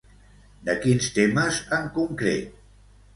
[0.69, 2.57] De quins temes en concret?